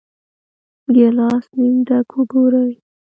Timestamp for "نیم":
1.57-1.75